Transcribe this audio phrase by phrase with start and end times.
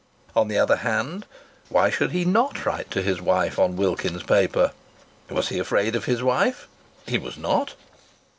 [0.35, 1.27] On the other hand,
[1.69, 4.71] why should he not write to his wife on Wilkins's paper?
[5.29, 6.67] Was he afraid of his wife?
[7.07, 7.75] He was not.